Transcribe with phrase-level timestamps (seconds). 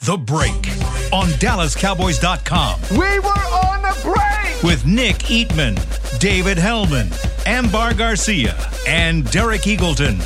[0.00, 0.52] The Break
[1.12, 4.62] on DallasCowboys.com We were on the break.
[4.62, 7.10] with Nick Eatman, David Helman,
[7.46, 8.56] Ambar Garcia,
[8.86, 10.20] and Derek Eagleton.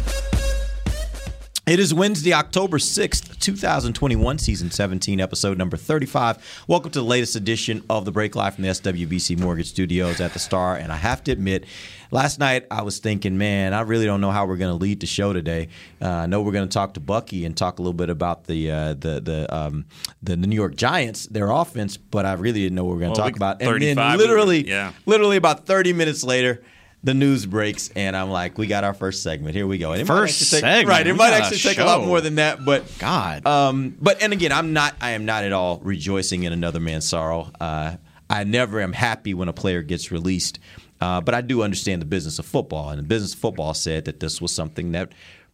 [1.66, 6.64] It is Wednesday, October 6th, 2021, season 17, episode number 35.
[6.66, 10.32] Welcome to the latest edition of The Break Live from the SWBC Mortgage Studios at
[10.32, 10.74] the Star.
[10.76, 11.64] And I have to admit,
[12.10, 15.00] last night I was thinking, man, I really don't know how we're going to lead
[15.00, 15.68] the show today.
[16.00, 18.44] Uh, I know we're going to talk to Bucky and talk a little bit about
[18.44, 19.86] the uh, the the um,
[20.22, 23.14] the New York Giants, their offense, but I really didn't know what we were going
[23.14, 23.62] to Well, talk about.
[23.62, 24.92] And then 35, literally, yeah.
[25.06, 26.62] literally about 30 minutes later,
[27.02, 29.54] the news breaks, and I'm like, we got our first segment.
[29.54, 29.92] Here we go.
[29.92, 30.88] And it First take- segment?
[30.88, 31.06] Right.
[31.06, 33.46] It We might got a actually take a lot more than that, but God.
[33.46, 34.94] um, but and again, I'm not.
[35.00, 37.50] I am not at all rejoicing in another man's sorrow.
[37.58, 37.96] Uh,
[38.30, 40.60] I never am happy when a player gets released,
[41.00, 44.04] uh, but I do understand the business of football, and the business of football said
[44.04, 45.12] that this was something that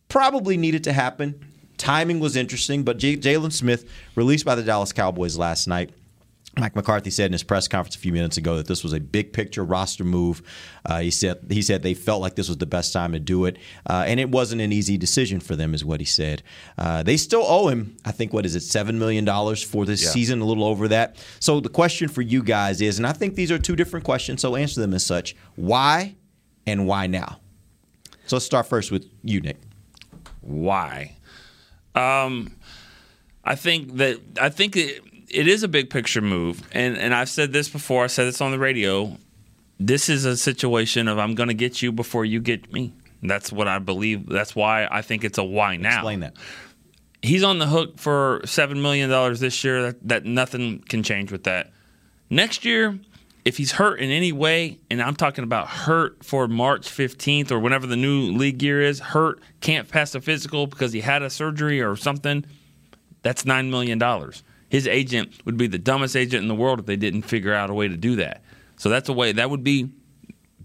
[0.08, 1.44] probably needed to happen.
[1.78, 5.90] Timing was interesting, but J- Jaylon Smith released by the Dallas Cowboys last night.
[6.58, 9.00] Mike McCarthy said in his press conference a few minutes ago that this was a
[9.00, 10.40] big picture roster move.
[10.86, 13.44] Uh, he said he said they felt like this was the best time to do
[13.44, 13.58] it,
[13.90, 16.42] uh, and it wasn't an easy decision for them, is what he said.
[16.78, 20.02] Uh, they still owe him, I think, what is it, seven million dollars for this
[20.02, 20.10] Yeah.
[20.10, 21.16] season, a little over that.
[21.40, 24.40] So the question for you guys is, and I think these are two different questions,
[24.40, 26.14] so answer them as such: why
[26.66, 27.38] and why now?
[28.26, 29.58] So let's start first with you, Nick.
[30.40, 31.16] Why?
[31.94, 32.56] Um,
[33.44, 37.28] I think that I think it, it is a big picture move, and and I've
[37.28, 38.04] said this before.
[38.04, 39.16] I said this on the radio.
[39.78, 42.92] This is a situation of I'm going to get you before you get me.
[43.22, 44.26] That's what I believe.
[44.26, 45.96] That's why I think it's a why now.
[45.96, 46.34] Explain that.
[47.22, 49.82] he's on the hook for seven million dollars this year.
[49.82, 51.72] That, that nothing can change with that.
[52.30, 52.98] Next year,
[53.44, 57.60] if he's hurt in any way, and I'm talking about hurt for March 15th or
[57.60, 61.30] whenever the new league year is, hurt can't pass a physical because he had a
[61.30, 62.44] surgery or something.
[63.22, 64.42] That's nine million dollars.
[64.68, 67.70] His agent would be the dumbest agent in the world if they didn't figure out
[67.70, 68.42] a way to do that.
[68.76, 69.90] So that's a way that would be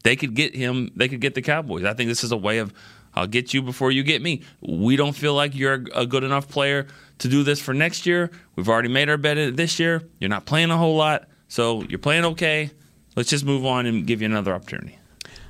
[0.03, 0.91] they could get him.
[0.95, 1.85] They could get the Cowboys.
[1.85, 2.73] I think this is a way of
[3.13, 4.41] I'll get you before you get me.
[4.61, 6.87] We don't feel like you're a good enough player
[7.19, 8.31] to do this for next year.
[8.55, 10.01] We've already made our bet this year.
[10.19, 12.71] You're not playing a whole lot, so you're playing okay.
[13.15, 14.97] Let's just move on and give you another opportunity.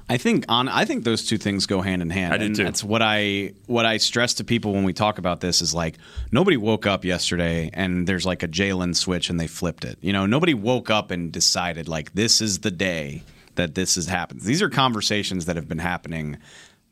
[0.10, 2.34] I think on I think those two things go hand in hand.
[2.34, 2.64] I do too.
[2.64, 5.98] That's what I what I stress to people when we talk about this is like
[6.32, 9.98] nobody woke up yesterday and there's like a Jaylon switch and they flipped it.
[10.02, 13.24] You know, nobody woke up and decided like this is the day
[13.56, 14.42] that this has happened.
[14.42, 16.38] These are conversations that have been happening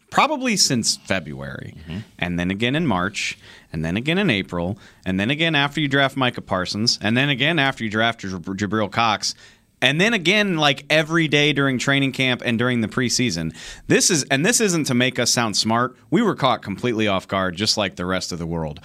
[0.10, 2.00] probably since February, mm-hmm.
[2.18, 3.38] and then again in March,
[3.72, 7.30] and then again in April, and then again after you draft Micah Parsons, and then
[7.30, 9.36] again after you draft Jab- Jabril Cox.
[9.82, 13.56] And then again, like every day during training camp and during the preseason,
[13.88, 15.96] this is and this isn't to make us sound smart.
[16.10, 18.82] We were caught completely off guard, just like the rest of the world.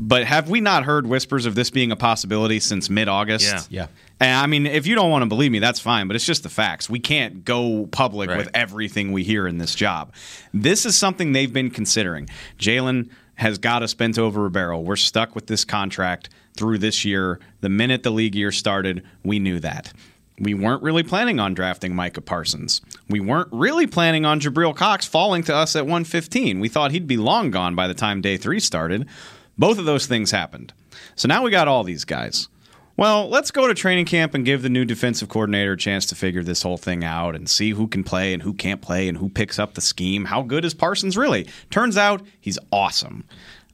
[0.00, 3.68] But have we not heard whispers of this being a possibility since mid-August?
[3.70, 3.82] Yeah.
[3.82, 3.86] Yeah.
[4.20, 6.44] And I mean, if you don't want to believe me, that's fine, but it's just
[6.44, 6.88] the facts.
[6.88, 8.38] We can't go public Right.
[8.38, 10.12] with everything we hear in this job.
[10.54, 12.28] This is something they've been considering.
[12.58, 14.84] Jaylon has got us bent over a barrel.
[14.84, 17.38] We're stuck with this contract through this year.
[17.60, 19.92] The minute the league year started, we knew that.
[20.40, 22.80] We weren't really planning on drafting Micah Parsons.
[23.08, 26.60] We weren't really planning on Jabril Cox falling to us at 115.
[26.60, 29.08] We thought he'd be long gone by the time day three started.
[29.56, 30.72] Both of those things happened.
[31.16, 32.48] So now we got all these guys.
[32.96, 36.16] Well, let's go to training camp and give the new defensive coordinator a chance to
[36.16, 39.18] figure this whole thing out and see who can play and who can't play and
[39.18, 40.24] who picks up the scheme.
[40.24, 41.46] How good is Parsons really?
[41.70, 43.22] Turns out he's awesome.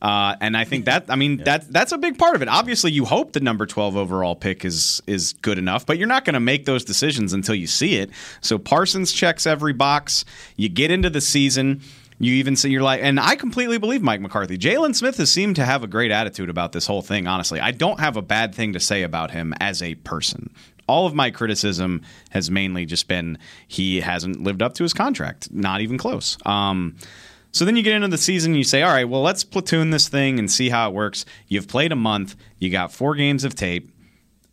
[0.02, 2.48] Uh, and I think that I mean that that's a big part of it.
[2.48, 6.24] Obviously, you hope the number twelve overall pick is is good enough, but you're not
[6.24, 8.10] going to make those decisions until you see it.
[8.40, 10.24] So Parsons checks every box.
[10.56, 11.80] You get into the season.
[12.20, 14.56] You even see you're like, and I completely believe Mike McCarthy.
[14.56, 17.26] Jaylon Smith has seemed to have a great attitude about this whole thing.
[17.26, 20.50] Honestly, I don't have a bad thing to say about him as a person.
[20.86, 25.50] All of my criticism has mainly just been he hasn't lived up to his contract,
[25.50, 26.36] not even close.
[26.46, 26.96] Um,
[27.54, 29.90] so then you get into the season and you say, all right, well, let's platoon
[29.90, 31.24] this thing and see how it works.
[31.46, 33.92] You've played a month, you got four games of tape.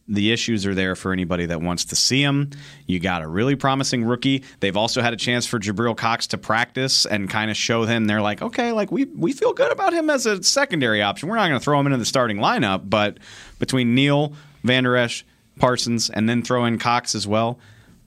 [0.08, 2.52] The issues are there for anybody that wants to see them.
[2.86, 4.44] You got a really promising rookie.
[4.60, 8.06] They've also had a chance for Jabril Cox to practice and kind of show them
[8.06, 11.28] they're like, okay, like we we feel good about him as a secondary option.
[11.28, 13.18] We're not going to throw him into the starting lineup, but
[13.58, 14.34] between Neal,
[14.64, 15.26] Van Der Esch,
[15.58, 17.58] Parsons, and then throw in Cox as well,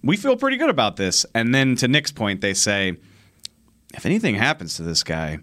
[0.05, 1.27] we feel pretty good about this.
[1.35, 2.97] And then to Nick's point, they say,
[3.97, 5.39] if anything happens to this guy,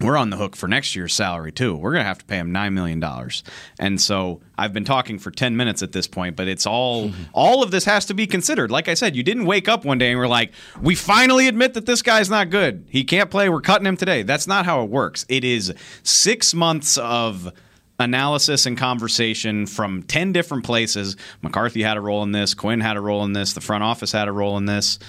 [0.00, 1.74] we're on the hook for next year's salary too.
[1.74, 3.42] We're going to have to pay him nine million dollars.
[3.80, 7.62] And so I've been talking for ten minutes at this point, but it's all all
[7.62, 8.70] of this has to be considered.
[8.70, 11.74] Like I said, you didn't wake up one day and we're like, we finally admit
[11.74, 12.86] that this guy's not good.
[12.88, 13.48] He can't play.
[13.48, 14.22] We're cutting him today.
[14.22, 15.26] That's not how it works.
[15.28, 17.52] It is six months of
[18.00, 21.16] analysis and conversation from 10 different places.
[21.42, 24.12] McCarthy had a role in this, Quinn had a role in this, the front office
[24.12, 25.00] had a role in this.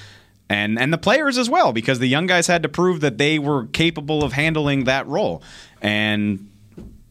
[0.50, 3.38] And and the players as well because the young guys had to prove that they
[3.38, 5.44] were capable of handling that role.
[5.81, 6.50] And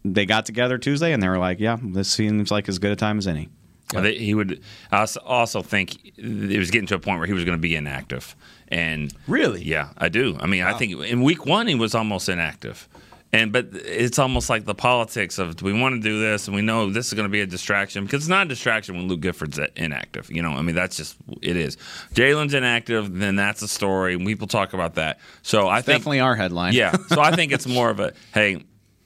[0.04, 2.96] they got together Tuesday and they were like, "Yeah, this seems like as good a
[2.96, 3.48] time as any."
[3.94, 4.60] They- He would.
[4.92, 7.62] I also- also think it was getting to a point where he was going to
[7.62, 8.34] be inactive.
[8.68, 9.62] And Really?
[9.64, 10.36] yeah, I do.
[10.40, 12.86] I mean, I think in week one he was almost inactive.
[13.30, 16.54] And but it's almost like the politics of do we want to do this and
[16.56, 19.06] we know this is going to be a distraction because it's not a distraction when
[19.06, 20.30] Luke Gifford's inactive.
[20.30, 21.76] You know, I mean that's just it is.
[22.14, 24.14] Jaylon's inactive, then that's a story.
[24.14, 25.18] and People talk about that.
[25.42, 26.72] So I think Definitely our headline.
[26.72, 26.96] yeah.
[27.08, 28.64] So I think it's more of a hey,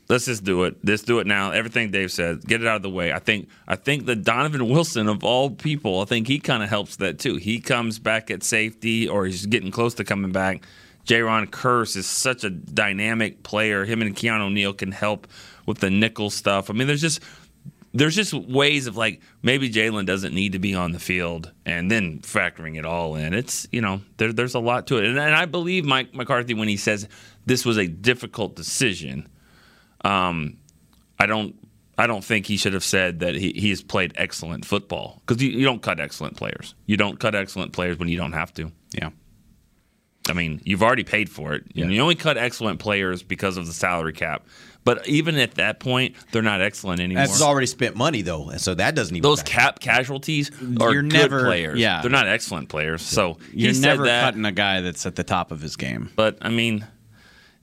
[0.08, 0.76] let's just do it.
[0.84, 1.50] Let's do it now.
[1.50, 3.12] Everything Dave said, get it out of the way.
[3.12, 6.68] I think I think that Donovan Wilson of all people, I think he kind of
[6.68, 7.38] helps that too.
[7.38, 10.62] He comes back at safety or he's getting close to coming back.
[11.06, 13.84] Jayron Kearse is such a dynamic player.
[13.84, 15.26] Him and Keanu O'Neal can help
[15.66, 16.70] with the nickel stuff.
[16.70, 17.20] I mean, there's just
[17.94, 21.90] there's just ways of like maybe Jaylon doesn't need to be on the field and
[21.90, 23.34] then factoring it all in.
[23.34, 26.54] It's you know there, there's a lot to it, and, and I believe Mike McCarthy
[26.54, 27.08] when he says
[27.46, 29.28] this was a difficult decision.
[30.04, 30.58] Um,
[31.19, 31.54] I don't
[31.99, 35.43] I don't think he should have said that he, he has played excellent football because
[35.43, 36.75] you, you don't cut excellent players.
[36.87, 38.72] You don't cut excellent players when you don't have to.
[38.93, 39.10] Yeah.
[40.28, 41.64] I mean, you've already paid for it.
[41.74, 44.46] You, you only cut excellent players because of the salary cap.
[44.84, 47.24] But even at that point, they're not excellent anymore.
[47.24, 49.22] That's already spent money though, and so that doesn't even.
[49.22, 51.78] Those cap casualties are You're good never- players.
[51.78, 52.02] yeah.
[52.02, 53.00] they're not excellent players.
[53.02, 56.10] So You're never that, cutting a guy that's at the top of his game.
[56.16, 56.84] But I mean,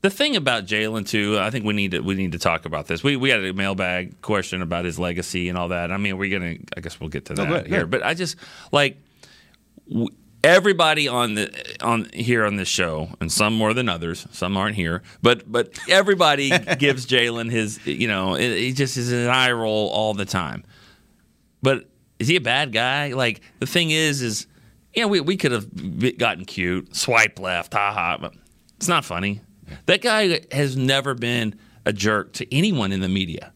[0.01, 2.88] the thing about Jaylon too, I think we need to we need to talk about
[2.88, 3.03] this.
[3.03, 5.91] We we had a mailbag question about his legacy and all that.
[5.91, 6.55] I mean, we're gonna.
[6.77, 7.79] I guess we'll get to that go ahead, here.
[7.79, 7.83] yeah.
[7.85, 8.38] But I just
[8.71, 8.95] like
[10.44, 14.27] everybody on the on here on this show, and some more than others.
[14.31, 16.50] Some aren't here, but but everybody
[16.80, 17.86] gives Jaylon his.
[17.86, 20.63] You know, he just is an eye roll all the time.
[21.62, 21.89] But
[22.19, 23.13] is he a bad guy?
[23.13, 24.47] Like the thing is, is
[24.94, 28.33] yeah, we we could have gotten cute, swipe left, ha ha, but
[28.77, 29.41] it's not funny.
[29.86, 33.53] That guy has never been a jerk to anyone in the media,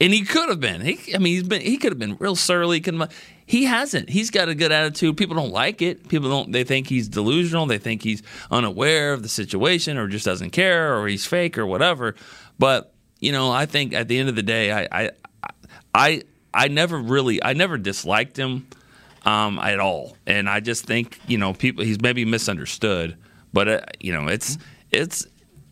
[0.00, 0.80] and he could have been.
[0.80, 2.80] He, I mean, he's been he could have been real surly.
[2.80, 3.00] Could
[3.46, 4.08] he hasn't.
[4.08, 5.16] He's got a good attitude.
[5.16, 6.08] People don't like it.
[6.08, 6.52] People don't.
[6.52, 7.66] They think he's delusional.
[7.66, 11.66] They think he's unaware of the situation, or just doesn't care, or he's fake, or
[11.66, 12.14] whatever.
[12.58, 15.10] But you know, I think at the end of the day, I I
[15.94, 16.22] I,
[16.54, 18.66] I never really I never disliked him
[19.24, 23.16] um, at all, and I just think you know people he's maybe misunderstood,
[23.52, 24.58] but uh, you know it's
[24.90, 25.26] it's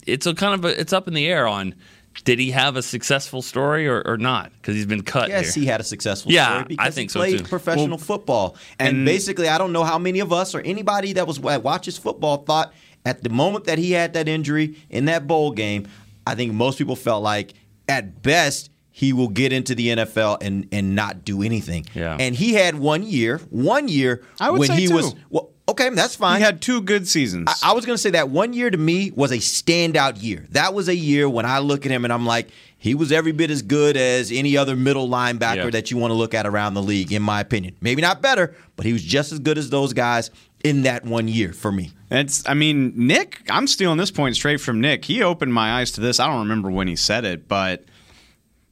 [0.06, 1.74] it's a kind of a, it's up in the air on
[2.24, 5.28] did he have a successful story or, or not because he's been cut.
[5.28, 5.62] Yes, here.
[5.62, 7.44] he had a successful Yeah, story because I think he so, played too.
[7.44, 8.56] professional football.
[8.78, 11.62] And, and- basically, I don't know how many of us or anybody that was that
[11.62, 12.72] watches football thought
[13.06, 15.88] at the moment that he had that injury in that bowl game.
[16.26, 17.54] I think most people felt like
[17.88, 21.86] at best he will get into the NFL and and not do anything.
[21.94, 22.16] Yeah.
[22.20, 25.50] And he had one year, one year I would when say he was well.
[25.70, 26.38] Okay, that's fine.
[26.38, 27.48] He had two good seasons.
[27.62, 30.46] I, I was going to say that one year to me was a standout year.
[30.50, 32.48] That was a year when I look at him and I'm like,
[32.78, 35.70] he was every bit as good as any other middle linebacker Yeah.
[35.70, 37.76] that you want to look at around the league, in my opinion.
[37.80, 40.30] Maybe not better, but he was just as good as those guys
[40.64, 41.92] in that one year for me.
[42.10, 45.04] It's, I mean, Nick, I'm stealing this point straight from Nick.
[45.04, 46.18] He opened my eyes to this.
[46.18, 47.84] I don't remember when he said it, but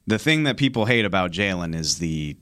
[0.07, 2.35] the thing that people hate about Jaylon is the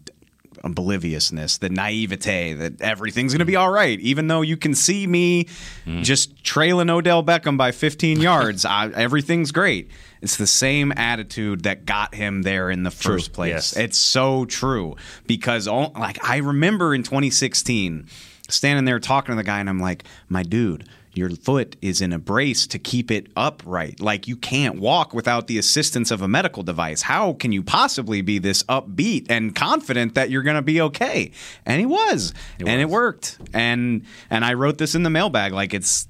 [0.68, 3.60] obliviousness, the naivete that everything's going to be mm.
[3.60, 5.46] all right, even though you can see me
[5.86, 6.04] mm.
[6.04, 8.66] just trailing Odell Beckham by 15 yards.
[8.66, 9.90] I, everything's great.
[10.22, 13.50] It's the same attitude that got him there in the first place.
[13.50, 13.78] Yes.
[13.78, 14.96] It's so true
[15.26, 18.08] because, all, like, I remember in 2016
[18.50, 22.14] standing there talking to the guy, and I'm like, my dude, your foot is in
[22.14, 24.00] a brace to keep it upright.
[24.00, 27.02] Like, you can't walk without the assistance of a medical device.
[27.02, 31.32] How can you possibly be this upbeat and confident that you're going to be okay?
[31.66, 33.40] And he was, and it worked.
[33.54, 36.08] And and I wrote this in the mailbag, like it's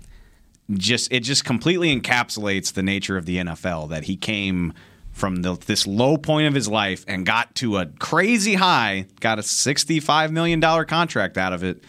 [0.74, 4.74] just it just completely encapsulates the nature of the NFL that he came
[5.18, 9.40] from the, this low point of his life and got to a crazy high, got
[9.40, 11.84] a $65 million contract out of it.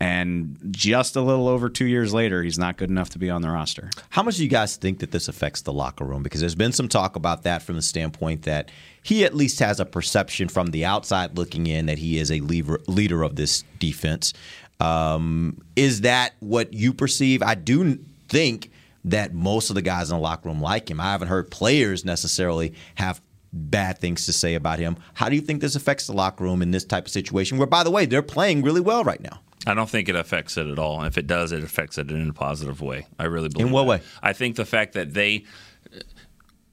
[0.00, 3.42] And just a little over two years later, he's not good enough to be on
[3.42, 3.90] the roster.
[4.08, 6.22] How much do you guys think that this affects the locker room?
[6.22, 8.70] Because there's been some talk about that from the standpoint that
[9.02, 12.40] he at least has a perception from the outside looking in that he is a
[12.40, 14.32] leader, of this defense.
[14.80, 17.42] Um, is that what you perceive?
[17.42, 18.70] I do think
[19.04, 21.00] that most of the guys in the locker room like him.
[21.00, 23.20] I haven't heard players necessarily have
[23.52, 24.96] bad things to say about him.
[25.14, 27.66] How do you think this affects the locker room in this type of situation where,
[27.66, 29.40] by the way, they're playing really well right now?
[29.66, 31.02] I don't think it affects it at all.
[31.04, 33.06] If it does, it affects it in a positive way.
[33.18, 33.66] I really believe.
[33.66, 33.88] In what that.
[33.88, 34.00] way?
[34.22, 35.44] I think the fact that they,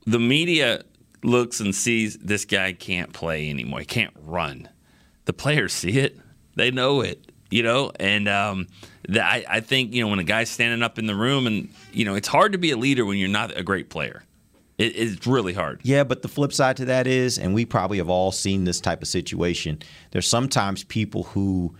[0.05, 0.83] the media
[1.23, 3.79] looks and sees this guy can't play anymore.
[3.79, 4.69] He can't run.
[5.25, 6.17] The players see it.
[6.55, 7.31] They know it.
[7.49, 8.67] You know, and um,
[9.07, 11.69] the, I, I think you know when a guy's standing up in the room, and
[11.93, 14.25] you know it's hard to be a leader when you're not a great player.
[14.77, 15.79] It, it's really hard.
[15.83, 18.81] Yeah, but the flip side to that is, and we probably have all seen this
[18.81, 19.79] type of situation,
[20.11, 21.73] there's sometimes people who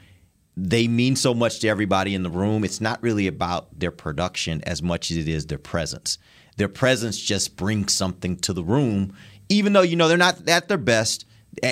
[0.59, 2.63] they mean so much to everybody in the room.
[2.63, 6.17] It's not really about their production as much as it is their presence.
[6.57, 9.13] Their presence just brings something to the room,
[9.49, 11.25] even though you know they're not at their best,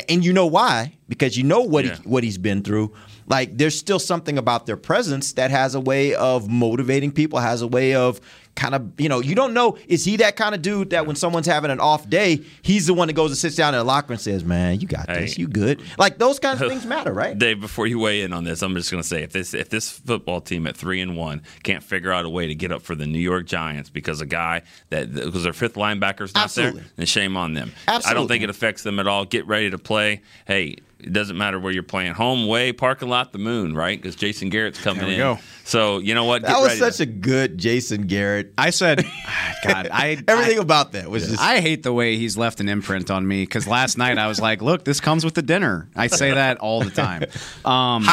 [0.10, 1.96] and you know why because you know what Yeah.
[1.96, 2.94] he, what he's been through.
[3.28, 7.62] Like there's still something about their presence that has a way of motivating people, has
[7.62, 8.22] a way of
[8.56, 11.16] kind of you know you don't know is he that kind of dude that when
[11.18, 13.84] someone's having an off day he's the one that goes and sits down in the
[13.84, 15.42] locker and says man you got this Hey.
[15.42, 18.46] you good like those kinds of things matter right Dave, before you weigh in on
[18.46, 21.18] this, I'm just going to say if this if this football team at three and
[21.18, 24.22] one can't figure out a way to get up for the New York Giants because
[24.22, 26.82] a guy that because their fifth linebacker's not Absolutely.
[26.82, 27.74] there, then shame on them.
[27.88, 29.26] I don't think it affects them at all.
[29.26, 30.22] Get ready to play.
[30.48, 34.02] Hey, it doesn't matter where you're playing, home, way, parking lot, the moon, right?
[34.02, 35.20] Because Jason Garrett's coming There we in.
[35.20, 35.40] go.
[35.66, 36.42] So you know what?
[36.44, 39.04] that Get was ready such to- a good Jason Garrett I said,
[39.64, 42.70] God, I everything I, about that was just I hate the way he's left an
[42.70, 45.90] imprint on me because last night I was like, "Look, this comes with the dinner."
[45.96, 47.24] I say that all the time.
[47.66, 48.06] Um,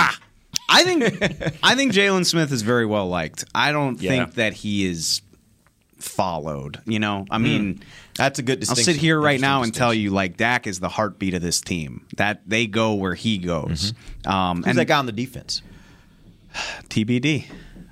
[0.69, 1.03] I think
[1.63, 3.45] I think Jaylon Smith is very well liked.
[3.55, 4.11] I don't Yeah.
[4.11, 5.21] think that he is
[6.03, 6.81] followed.
[6.87, 7.83] You know, I mean,
[8.15, 10.89] that's a good I'll sit here right now and tell you, like Dak is the
[10.89, 12.07] heartbeat of this team.
[12.17, 13.95] That they go where he goes.
[14.27, 15.63] Um, who's and that guy on the defense
[16.89, 17.47] TBD.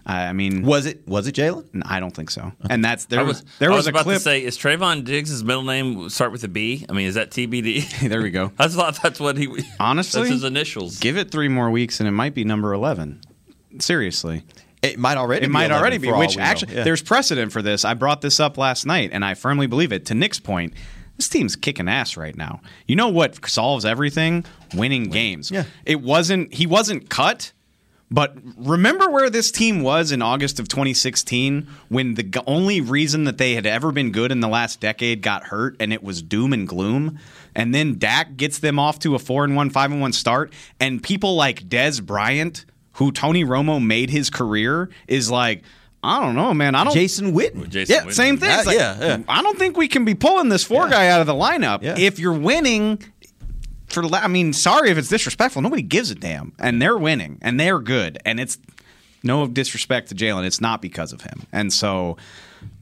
[0.07, 2.53] I I mean, was it was it Jaylon I don't think so.
[2.69, 4.17] And that's there I was, was, there I was, was a about clip.
[4.17, 6.87] to say, is Trevon Diggs' middle name start with a B?
[6.89, 8.09] I mean, is that TBD?
[8.09, 8.53] there we go.
[8.59, 9.49] I thought that's what he.
[9.79, 10.99] Honestly, that's his initials.
[10.99, 13.21] Give it three more weeks and it might be number eleven.
[13.79, 14.45] Seriously,
[14.83, 16.11] it might already it be might already be.
[16.11, 16.85] Which actually, Yeah.
[16.85, 17.85] there's precedent for this.
[17.85, 20.07] I brought this up last night, and I firmly believe it.
[20.07, 20.73] To Nick's point,
[21.17, 22.61] this team's kicking ass right now.
[22.87, 24.45] You know what solves everything?
[24.75, 25.51] Winning games.
[25.51, 25.65] Yeah.
[25.85, 26.55] It wasn't.
[26.55, 27.53] He wasn't cut.
[28.13, 33.39] But remember where this team was in August of 2016 when the only reason that
[33.39, 36.53] they had ever been good in the last decade got hurt and it was doom
[36.53, 37.21] and gloom.
[37.55, 40.53] And then Dak gets them off to a 4 and 1 5 and 1 start
[40.81, 42.65] and people like Dez Bryant
[43.01, 45.65] who Tony Romo made his career is like
[46.03, 46.75] I don't know, man.
[46.77, 48.13] I don't Jason Witten Jason yeah, Witten.
[48.15, 48.51] same thing.
[48.51, 49.23] It's Yeah, like, yeah, yeah.
[49.29, 51.83] I don't think we can be pulling this four guy out of the lineup.
[51.83, 51.99] Yeah.
[51.99, 53.03] If you're winning,
[53.89, 55.61] for la- I mean, sorry if it's disrespectful.
[55.63, 58.57] Nobody gives a damn, and they're winning, and they're good, and it's
[59.23, 60.47] no disrespect to Jaylon.
[60.47, 62.17] It's not because of him, and so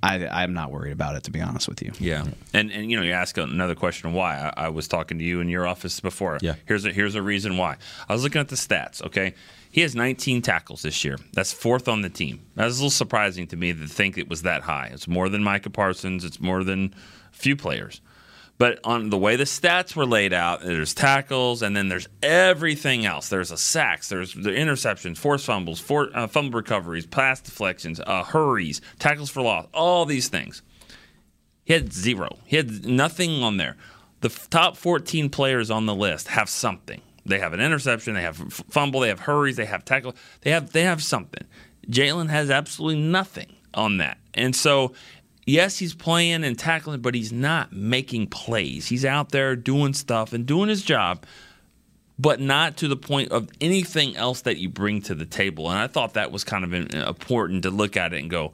[0.00, 1.24] I, I'm not worried about it.
[1.24, 4.36] To be honest with you, Yeah, and and you know you ask another question why.
[4.56, 6.38] I, I was talking to you in your office before.
[6.40, 6.54] Yeah.
[6.66, 7.78] here's a here's a reason why.
[8.08, 9.02] I was looking at the stats.
[9.02, 9.34] Okay,
[9.70, 11.16] he has 19 tackles this year.
[11.32, 12.46] That's fourth on the team.
[12.54, 14.90] That's a little surprising to me to think it was that high.
[14.92, 16.24] It's more than Micah Parsons.
[16.24, 16.94] It's more than
[17.32, 18.00] a few players.
[18.58, 23.06] But on the way the stats were laid out, there's tackles, and then there's everything
[23.06, 23.28] else.
[23.28, 28.80] There's a sacks, there's the interceptions, forced fumbles, uh, fumble recoveries, pass deflections, uh, hurries,
[28.98, 30.62] tackles for loss, all these things.
[31.64, 32.38] He had zero.
[32.46, 33.76] He had nothing on there.
[34.22, 37.00] The f- top 14 players on the list have something.
[37.28, 38.36] They have an interception, they have
[38.70, 41.46] fumble, they have hurries, they have tackle, they have they have something.
[41.88, 44.18] Jaylon has absolutely nothing on that.
[44.34, 44.94] And so
[45.48, 48.86] yes, he's playing and tackling, but he's not making plays.
[48.86, 51.24] He's out there doing stuff and doing his job,
[52.18, 55.70] but not to the point of anything else that you bring to the table.
[55.70, 58.52] And I thought that was kind of important to look at it and go,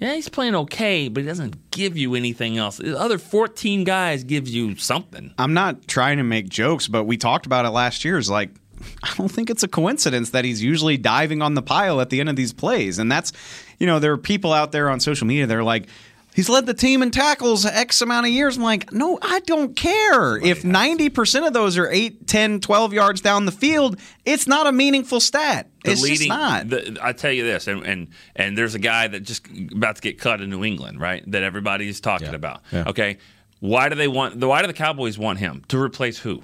[0.00, 2.78] yeah, he's playing okay, but he doesn't give you anything else.
[2.78, 5.34] The other 14 guys gives you something.
[5.38, 8.18] I'm not trying to make jokes, but we talked about it last year.
[8.18, 8.50] Is like.
[9.02, 12.18] I don't think it's a coincidence that he's usually diving on the pile at the
[12.18, 12.98] end of these plays.
[12.98, 13.30] And that's,
[13.78, 15.86] you know, there are people out there on social media, they're like,
[16.34, 18.56] he's led the team in tackles X amount of years.
[18.56, 20.36] I'm like, no, I don't care.
[20.36, 24.72] if 90% of those are 8, 10, 12 yards down the field, it's not a
[24.72, 25.68] meaningful stat.
[25.84, 26.68] The it's just not.
[26.68, 30.02] the- I tell you this, and, and and there's a guy that just about to
[30.02, 31.22] get cut in New England, right?
[31.30, 32.62] That everybody's talking about.
[32.72, 33.16] Okay,
[33.60, 34.36] why do they want?
[34.36, 36.42] Why do the Cowboys want him to replace who?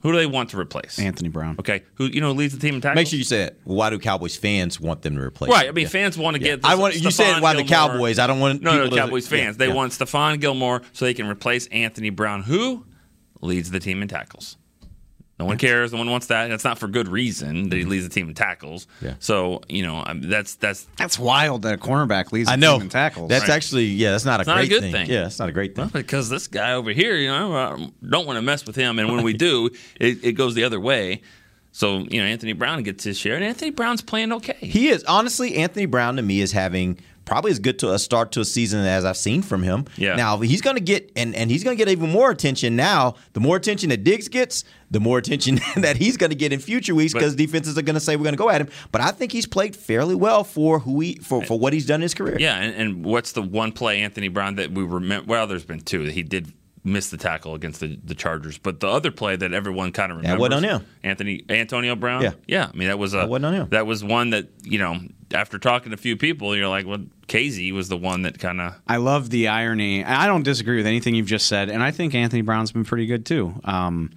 [0.00, 0.98] Who do they want to replace?
[0.98, 1.56] Anthony Brown.
[1.58, 2.96] Okay, who you know leads the team in tackles?
[2.96, 3.60] Make sure you say it.
[3.64, 5.50] Why do Cowboys fans want them to replace?
[5.50, 5.68] Right.
[5.68, 5.88] I mean, Yeah.
[5.88, 6.64] fans want to get.
[6.64, 8.18] I want- you said Stephon why the Cowboys.
[8.20, 9.56] I don't want No, no, people to- Cowboys yeah, fans.
[9.56, 9.74] They yeah.
[9.74, 12.86] want Stephon Gilmore so they can replace Anthony Brown, who
[13.40, 14.56] leads the team in tackles.
[15.38, 15.92] No one cares.
[15.92, 16.48] No one wants that.
[16.48, 18.86] That's not for good reason that he leads the team in tackles.
[19.00, 19.14] Yeah.
[19.20, 22.74] So you know um, that's that's That's wild that a cornerback leads I the know
[22.74, 23.28] team in tackles.
[23.28, 24.10] That's actually yeah.
[24.10, 24.92] That's not a not a good thing.
[24.92, 25.10] thing.
[25.10, 25.88] Yeah, that's not a great thing.
[25.92, 27.76] because this guy over here, you know, uh,
[28.08, 28.98] don't want to mess with him.
[28.98, 31.22] And when we do, it, it goes the other way.
[31.70, 34.56] So you know, Anthony Brown gets his share, and Anthony Brown's playing okay.
[34.60, 38.32] He is honestly Anthony Brown to me is having probably as good to a start
[38.32, 39.84] to a season as I've seen from him.
[39.96, 40.16] Yeah.
[40.16, 43.14] Now he's going to get and and he's going to get even more attention now.
[43.34, 46.60] The more attention that Diggs gets, the more attention that he's going to get in
[46.60, 48.68] future weeks because defenses are going to say we're going to go at him.
[48.90, 51.96] But I think he's played fairly well for who he for, for what he's done
[51.96, 52.36] in his career.
[52.38, 55.26] Yeah, and, and what's the one play Anthony Brown that we remember?
[55.28, 56.52] Well, there's been two that he did
[56.84, 60.18] miss the tackle against the, the Chargers, but the other play that everyone kind of
[60.22, 60.86] That remembers, wasn't on him.
[61.02, 62.22] Anthony Antonio Brown.
[62.22, 62.32] Yeah.
[62.46, 62.70] yeah.
[62.72, 63.68] I mean that was a That wasn't on him.
[63.70, 64.98] that was one that you know
[65.34, 68.60] after talking to a few people, you're like, well, Casey was the one that kind
[68.60, 70.02] of I love the irony.
[70.04, 73.04] I don't disagree with anything you've just said, and I think Anthony Brown's been pretty
[73.06, 73.52] good too.
[73.64, 74.12] Um,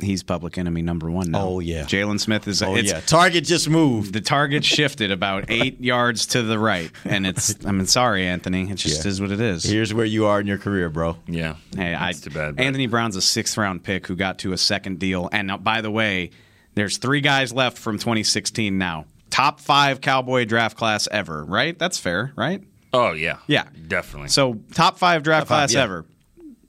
[0.00, 1.42] he's public enemy number one now.
[1.46, 1.82] Oh, yeah.
[1.84, 2.62] Jaylon Smith is.
[2.62, 3.00] Oh it's, yeah.
[3.00, 4.12] Target just moved.
[4.12, 7.64] The target shifted about eight yards to the right, and it's.
[7.66, 8.70] I mean, sorry, Anthony.
[8.70, 9.08] It just Yeah.
[9.10, 9.64] is what it is.
[9.64, 11.16] Here's where you are in your career, bro.
[11.26, 11.56] yeah.
[11.76, 12.56] Hey, I, too bad.
[12.56, 15.28] but- Anthony Brown's a sixth round pick who got to a second deal.
[15.32, 16.30] And now, by the way,
[16.74, 19.06] there's three guys left from 2016 now.
[19.30, 21.78] Top five Cowboy draft class ever, right?
[21.78, 22.62] That's fair, right?
[22.94, 23.64] Oh yeah, Yeah.
[23.88, 24.28] definitely.
[24.28, 25.82] So, top five draft Top five, class yeah.
[25.84, 26.04] ever.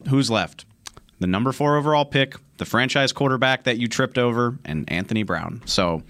[0.09, 0.65] Who's left?
[1.19, 5.61] The number four overall pick, the franchise quarterback that you tripped over, and Anthony Brown.
[5.65, 6.03] So,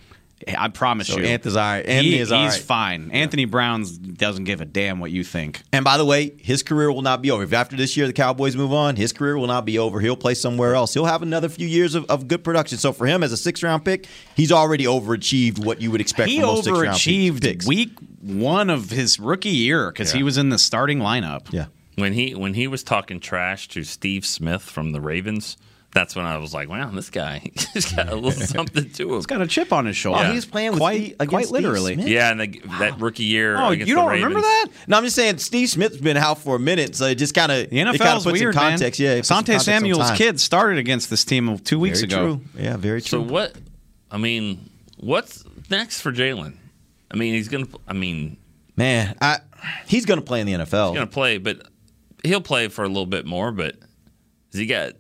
[0.57, 1.85] I promise So you, Anthony's all right.
[1.85, 2.61] Anthony he- is all he's right.
[2.61, 3.11] fine.
[3.11, 3.85] Anthony Brown
[4.17, 5.61] doesn't give a damn what you think.
[5.71, 7.43] And by the way, his career will not be over.
[7.43, 10.01] If after this year the Cowboys move on, his career will not be over.
[10.01, 10.93] He'll play somewhere else.
[10.93, 12.77] He'll have another few years of, of good production.
[12.77, 14.05] So for him as a six round pick,
[14.35, 17.65] he's already overachieved what you would expect He from most overachieved picks.
[17.65, 21.47] week one of his rookie year because he was in the starting lineup.
[21.53, 21.67] Yeah.
[21.95, 25.55] when he when he was talking trash to Steve Smith from the Ravens,
[25.93, 27.39] that's when I was like, wow, this guy
[27.73, 29.15] he's got a little something to him.
[29.15, 30.19] He's got a chip on his shoulder.
[30.19, 30.29] Oh, Yeah.
[30.29, 31.93] he was playing with quite, Steve, against quite Steve literally.
[31.95, 32.07] Smith?
[32.07, 33.57] Yeah, and the, that rookie year.
[33.57, 34.43] Oh, against you the don't remember Ravens.
[34.43, 34.87] that?
[34.87, 37.51] No, I'm just saying Steve Smith's been out for a minute, so it just kind
[37.51, 38.99] of The it kind NFL's of puts weird, in context.
[38.99, 39.05] man.
[39.07, 40.17] Yeah, it puts in Sante context on Samuel's time.
[40.17, 42.35] kid started against this team two weeks Very ago.
[42.55, 42.61] true.
[42.63, 43.19] Yeah, very true.
[43.19, 43.31] So true.
[43.31, 43.55] what?
[44.11, 46.55] I mean, what's next for Jaylon?
[47.11, 47.67] I mean, he's gonna.
[47.87, 48.37] I mean,
[48.75, 49.37] Man, I,
[49.85, 50.89] he's going to play in the NFL.
[50.89, 51.67] he's gonna play, but
[52.23, 53.51] he'll play for a little bit more.
[53.51, 53.75] But
[54.51, 54.93] has he got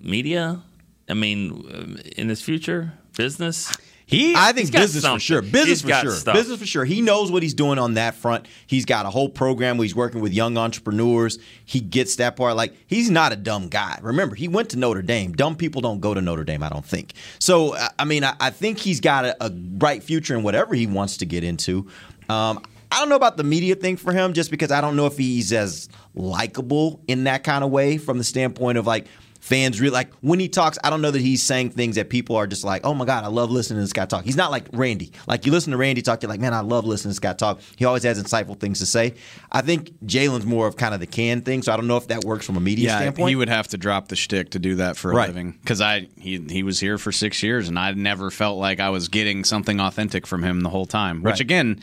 [0.00, 0.62] media?
[1.08, 3.74] I mean, in his future, business.
[4.06, 5.40] He, I think He's got business for sure.
[5.40, 6.10] Business He's for sure.
[6.10, 6.34] stuff.
[6.34, 6.84] Business for sure.
[6.84, 8.46] He knows what he's doing on that front.
[8.66, 11.38] He's got a whole program where he's working with young entrepreneurs.
[11.64, 12.56] He gets that part.
[12.56, 14.00] Like he's not a dumb guy.
[14.02, 15.32] Remember, he went to Notre Dame.
[15.32, 16.64] Dumb people don't go to Notre Dame.
[16.64, 17.12] I don't think.
[17.38, 20.74] So I- I mean, I, I think he's got a, a bright future in whatever
[20.74, 21.86] he wants to get into.
[22.28, 25.06] Um, I don't know about the media thing for him, just because I don't know
[25.06, 29.06] if he's as likable in that kind of way from the standpoint of like
[29.50, 32.36] fans really like when he talks i don't know that he's saying things that people
[32.36, 34.50] are just like oh my god i love listening to this guy talk he's not
[34.50, 37.14] like randy like you listen to randy talk you're like man i love listening to
[37.14, 39.12] this guy talk he always has insightful things to say
[39.50, 42.06] i think jaylon's more of kind of the can thing so i don't know if
[42.08, 44.58] that works from a media yeah, standpoint he would have to drop the shtick to
[44.60, 45.28] do that for a Right.
[45.28, 45.52] living.
[45.60, 48.90] Because I he he was here for six years, and I never felt like I
[48.90, 51.22] was getting something authentic from him the whole time.
[51.22, 51.40] Which Right.
[51.40, 51.80] again,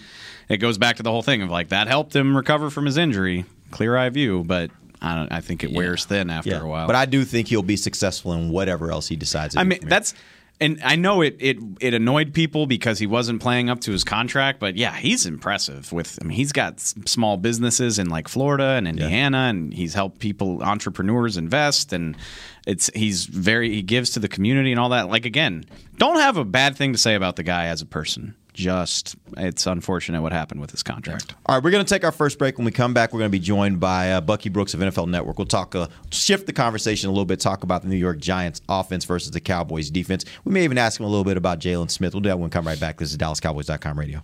[0.48, 2.96] it goes back to the whole thing of like that helped him recover from his
[2.98, 4.44] injury, clear eye view.
[4.46, 6.88] But I don't, I think it wears thin after yeah a while.
[6.88, 9.62] but i do think he'll be successful in whatever else he decides to do.
[9.62, 10.14] I mean, that's
[10.60, 14.04] and I know it it it annoyed people because he wasn't playing up to his
[14.04, 15.92] contract, but yeah, he's impressive.
[15.92, 20.20] With I mean, he's got small businesses in like Florida and Indiana, and he's helped
[20.20, 22.18] people entrepreneurs invest, and
[22.66, 25.10] it's he's very he gives to the community and all that.
[25.10, 25.64] Like again,
[25.98, 28.34] don't have a bad thing to say about the guy as a person.
[28.58, 31.36] Just it's unfortunate what happened with his contract.
[31.46, 32.58] All right, we're going to take our first break.
[32.58, 35.10] When we come back, we're going to be joined by uh, Bucky Brooks of NFL
[35.10, 35.38] Network.
[35.38, 38.62] We'll talk, uh, shift the conversation a little bit, talk about the New York Giants
[38.68, 40.26] offense versus the Cowboys defense.
[40.44, 42.16] We may even ask him a little bit about Jaylon Smith.
[42.16, 42.98] We'll do that when we come right back.
[42.98, 44.24] This is DallasCowboys.com radio.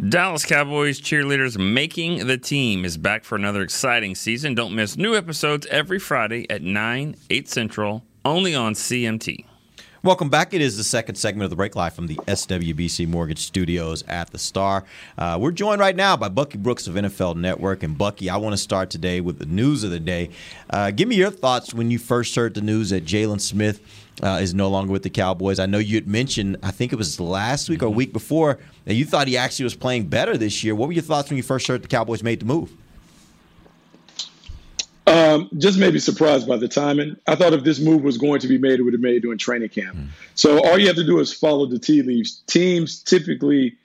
[0.00, 4.54] Dallas Cowboys cheerleaders making the team is back for another exciting season.
[4.54, 9.44] Don't miss new episodes every Friday at 9, 8 Central, only on CMT.
[10.04, 10.52] Welcome back.
[10.52, 14.28] It is the second segment of the break live from the SWBC Mortgage Studios at
[14.28, 14.84] the Star.
[15.16, 17.82] Uh, we're joined right now by Bucky Brooks of NFL Network.
[17.82, 20.28] And Bucky, I want to start today with the news of the day.
[20.68, 23.80] Uh, give me your thoughts when you first heard the news that Jaylon Smith
[24.22, 25.58] uh, is no longer with the Cowboys.
[25.58, 28.92] I know you had mentioned, I think it was last week or week before, that
[28.92, 30.74] you thought he actually was playing better this year.
[30.74, 32.70] What were your thoughts when you first heard the Cowboys made the move?
[35.06, 37.16] Um, just maybe surprised by the timing.
[37.26, 39.36] I thought if this move was going to be made, it would have made during
[39.36, 39.96] training camp.
[39.96, 40.08] Mm.
[40.34, 42.42] So all you have to do is follow the tea leaves.
[42.46, 43.76] Teams typically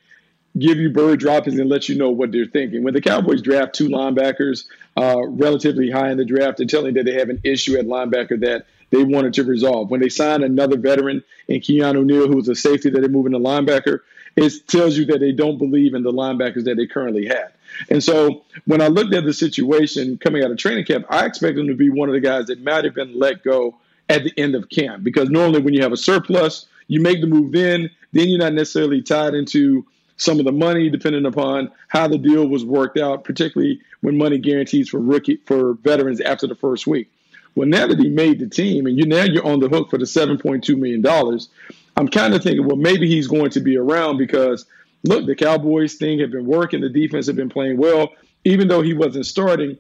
[0.58, 2.84] give you bird droppings and let you know what they're thinking.
[2.84, 4.66] When the Cowboys draft two linebackers
[4.98, 8.40] uh, relatively high in the draft, they're telling that they have an issue at linebacker
[8.42, 9.90] that they wanted to resolve.
[9.90, 13.40] When they sign another veteran in Keanu Neal, was a safety that they're moving to
[13.40, 14.02] linebacker,
[14.36, 17.52] it tells you that they don't believe in the linebackers that they currently had.
[17.90, 21.62] And so when I looked at the situation coming out of training camp, I expected
[21.62, 23.76] him to be one of the guys that might have been let go
[24.08, 27.28] at the end of camp because normally when you have a surplus, you make the
[27.28, 29.86] move then, then you're not necessarily tied into
[30.18, 34.38] some of the money depending upon how the deal was worked out, particularly when money
[34.38, 37.10] guarantees for rookie for veterans after the first week.
[37.56, 39.98] Well, now that he made the team and you now you're on the hook for
[39.98, 41.50] the seven point two million dollars,
[41.98, 44.66] I'm kind of thinking, well, maybe he's going to be around because
[45.04, 46.82] look, the Cowboys thing had been working.
[46.82, 48.14] The defense had been playing well.
[48.46, 49.78] Even though he wasn't starting,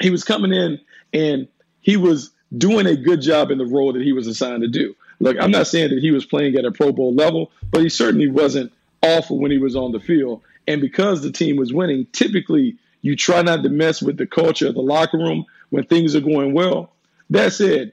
[0.00, 0.80] he was coming in
[1.12, 1.48] and
[1.80, 4.94] he was doing a good job in the role that he was assigned to do.
[5.18, 7.88] Look, I'm not saying that he was playing at a Pro Bowl level, but he
[7.88, 8.72] certainly wasn't
[9.02, 10.42] awful when he was on the field.
[10.66, 14.68] And because the team was winning, typically you try not to mess with the culture
[14.68, 16.92] of the locker room when things are going well.
[17.30, 17.92] That said,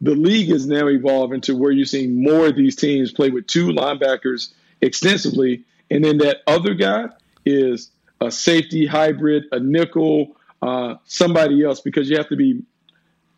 [0.00, 3.46] the league is now evolving to where you're seeing more of these teams play with
[3.46, 7.08] two linebackers extensively and then that other guy
[7.44, 12.62] is a safety hybrid, a nickel, uh, somebody else, because you have to be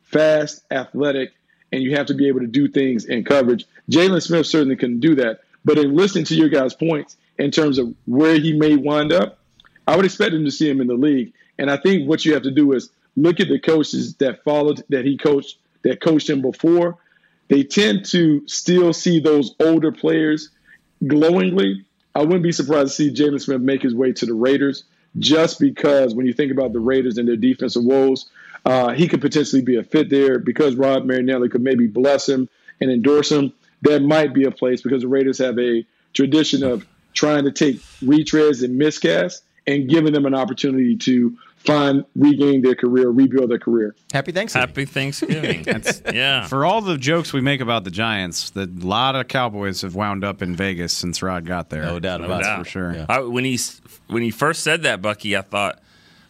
[0.02, 1.32] fast, athletic,
[1.72, 3.66] and you have to be able to do things in coverage.
[3.90, 5.40] Jaylon Smith certainly couldn't do that.
[5.64, 9.38] But in listening to your guys' points in terms of where he may wind up,
[9.86, 11.32] I would expect him to see him in the league.
[11.58, 14.82] And I think what you have to do is look at the coaches that followed
[14.90, 16.98] that he coached that coached him before.
[17.48, 20.50] They tend to still see those older players
[21.06, 24.84] glowingly I wouldn't be surprised to see Jaylon Smith make his way to the Raiders
[25.18, 28.30] just because when you think about the Raiders and their defensive woes,
[28.64, 32.48] uh, he could potentially be a fit there because Rod Marinelli could maybe bless him
[32.80, 33.52] and endorse him.
[33.82, 37.82] That might be a place because the Raiders have a tradition of trying to take
[38.00, 43.58] retreads and miscasts and giving them an opportunity to find regain their career, rebuild their
[43.58, 43.94] career.
[44.12, 44.68] Happy Thanksgiving.
[44.68, 45.66] Happy Thanksgiving.
[46.14, 46.46] yeah.
[46.46, 50.24] For all the jokes we make about the Giants, the lot of Cowboys have wound
[50.24, 51.84] up in Vegas since Rod got there.
[51.84, 52.64] No doubt about it.
[52.64, 52.94] For sure.
[52.94, 53.06] Yeah.
[53.08, 53.58] I, when he
[54.08, 55.82] when he first said that, Bucky, I thought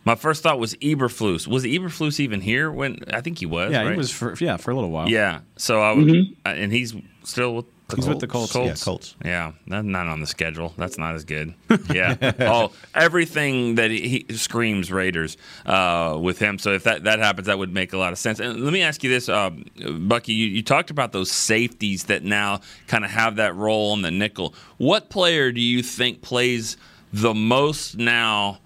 [0.04, 1.48] my first thought was Eberflus.
[1.48, 3.72] Was Eberflus even here when I think he was?
[3.72, 3.90] Yeah, right?
[3.90, 5.08] he was for yeah for a little while.
[5.08, 5.40] Yeah.
[5.56, 6.48] So I would, mm-hmm.
[6.48, 6.94] and he's
[7.24, 8.08] still with the He's Colts?
[8.08, 8.52] with the Colts.
[8.52, 8.80] Colts.
[8.80, 9.14] Yeah, Colts.
[9.24, 10.74] Yeah, that's not on the schedule.
[10.76, 11.54] That's not as good.
[11.92, 12.32] Yeah.
[12.40, 16.58] oh, everything that he, he screams Raiders uh, with him.
[16.58, 18.40] So if that, that happens, that would make a lot of sense.
[18.40, 19.50] And let me ask you this, uh,
[20.00, 20.32] Bucky.
[20.32, 24.10] You, you talked about those safeties that now kind of have that role on the
[24.10, 24.52] nickel.
[24.78, 26.76] What player do you think plays
[27.12, 28.58] the most now?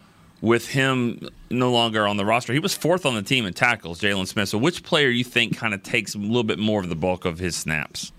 [0.42, 4.00] With him no longer on the roster, he was fourth on the team in tackles,
[4.00, 4.48] Jaylon Smith.
[4.48, 7.26] So, which player you think kind of takes a little bit more of the bulk
[7.26, 8.11] of his snaps?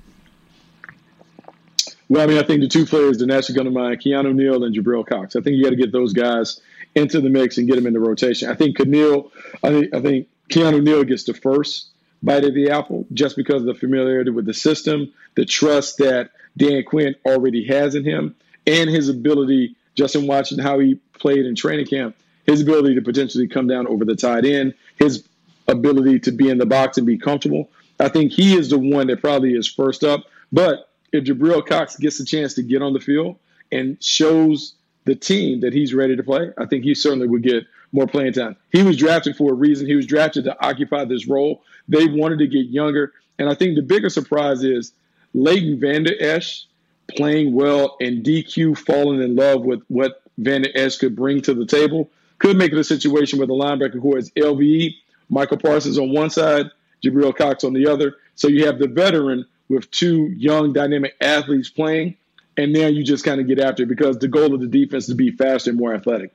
[2.12, 4.66] Well, I mean, I think the two players that naturally come to mind, Keanu Neal
[4.66, 5.38] and Jabril Cox.
[5.38, 6.60] I think you got to get those guys
[6.94, 8.50] into the mix and get them in the rotation.
[8.50, 9.32] I think Keneal,
[9.64, 11.88] I think, I think Keanu Neal gets the first
[12.22, 16.32] bite of the apple just because of the familiarity with the system, the trust that
[16.58, 18.36] Dan Quinn already has in him,
[18.68, 23.02] and his ability, just in watching how he played in training camp, his ability to
[23.02, 25.26] potentially come down over the tight end, his
[25.70, 27.70] ability to be in the box and be comfortable.
[28.02, 30.26] I think he is the one that probably is first up.
[30.52, 33.38] But if Jabril Cox gets a chance to get on the field
[33.72, 37.64] and shows the team that he's ready to play, I think he certainly would get
[37.92, 38.56] more playing time.
[38.72, 39.88] He was drafted for a reason.
[39.88, 41.64] He was drafted to occupy this role.
[41.88, 43.14] They wanted to get younger.
[43.38, 44.94] And I think the bigger surprise is
[45.34, 46.68] Leighton Vander Esch
[47.08, 51.66] playing well and DQ falling in love with what Vander Esch could bring to the
[51.66, 54.96] table could make it a situation where the linebacker who is LVE,
[55.30, 56.66] Michael Parsons on one side,
[57.04, 58.16] Jabril Cox on the other.
[58.36, 62.18] So you have the veteran with two young, dynamic athletes playing,
[62.58, 65.06] and now you just kind of get after it because the goal of the defense
[65.06, 66.34] is to be faster and more athletic.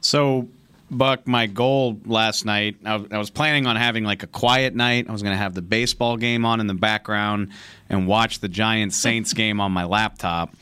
[0.00, 0.48] So,
[0.90, 5.06] Buck, my goal last night, I, I was planning on having like a quiet night.
[5.08, 7.50] I was going to have the baseball game on in the background
[7.88, 10.54] and watch the Giants Saints game on my laptop.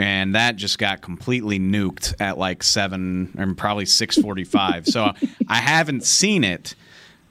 [0.00, 4.86] And that just got completely nuked at like seven and probably six forty-five.
[4.86, 5.12] so
[5.48, 6.76] I haven't seen it.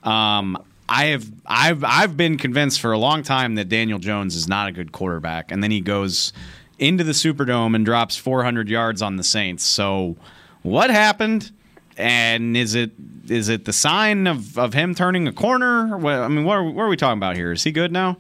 [0.03, 4.47] Um, I have I've I've been convinced for a long time that Daniel Jones is
[4.47, 6.33] not a good quarterback, and then he goes
[6.79, 9.63] into the Superdome and drops 400 yards on the Saints.
[9.63, 10.15] So,
[10.61, 11.51] what happened?
[11.97, 12.91] And is it
[13.27, 15.95] is it the sign of, of him turning a corner?
[16.07, 17.51] I mean, what are, what are we talking about here?
[17.51, 18.17] Is he good now?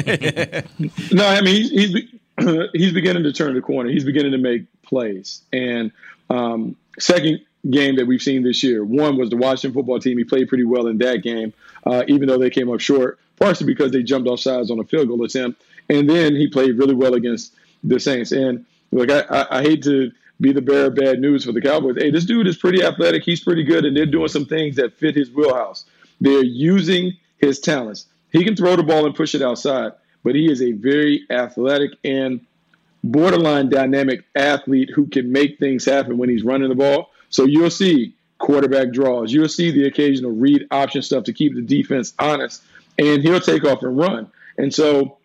[1.11, 2.09] no, I mean he's he's,
[2.73, 3.89] he's beginning to turn the corner.
[3.89, 5.41] He's beginning to make plays.
[5.53, 5.91] And
[6.29, 10.17] um, second game that we've seen this year, one was the Washington football team.
[10.17, 11.53] He played pretty well in that game,
[11.85, 14.83] uh, even though they came up short, partially because they jumped off sides on a
[14.83, 15.63] field goal attempt.
[15.89, 18.31] And then he played really well against the Saints.
[18.31, 21.61] And look, I, I, I hate to be the bearer of bad news for the
[21.61, 21.95] Cowboys.
[21.97, 23.23] Hey, this dude is pretty athletic.
[23.23, 25.85] He's pretty good, and they're doing some things that fit his wheelhouse.
[26.19, 28.07] They're using his talents.
[28.31, 31.91] He can throw the ball and push it outside, but he is a very athletic
[32.03, 32.41] and
[33.03, 37.11] borderline dynamic athlete who can make things happen when he's running the ball.
[37.29, 39.31] So you'll see quarterback draws.
[39.31, 42.63] You'll see the occasional read option stuff to keep the defense honest,
[42.97, 44.31] and he'll take off and run.
[44.57, 45.17] And so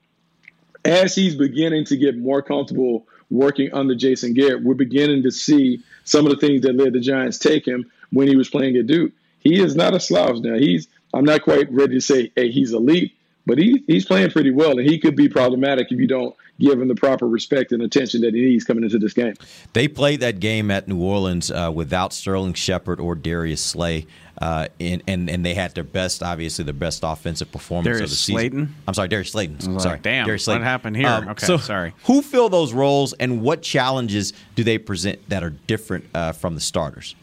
[0.84, 5.82] as he's beginning to get more comfortable working under Jason Garrett, we're beginning to see
[6.04, 8.86] some of the things that led the Giants take him when he was playing at
[8.86, 9.12] Duke.
[9.40, 10.54] He is not a slouch now.
[10.54, 13.16] He's I'm not quite ready to say, hey, he's elite,
[13.50, 16.80] but he, he's playing pretty well, and he could be problematic if you don't give
[16.80, 19.34] him the proper respect and attention that he needs coming into this game.
[19.72, 24.06] They played that game at New Orleans uh, without Sterling Shepard or Darius Slay.
[24.40, 28.10] Uh, and, and and they had their best, obviously, their best offensive performance Darius of
[28.10, 28.34] the season.
[28.34, 28.74] Slayton?
[28.86, 29.58] I'm sorry, Darius Slayton.
[29.72, 31.08] like, sorry, damn, Darius what happened here?
[31.08, 31.92] Um, Okay, so sorry.
[32.04, 36.54] Who fill those roles, and what challenges do they present that are different uh, from
[36.54, 37.16] the starters?